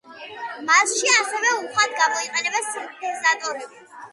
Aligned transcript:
მასში 0.69 1.11
ასევე 1.17 1.51
უხვად 1.65 1.93
გამოიყენება 1.99 2.65
სინთეზატორები. 2.71 3.87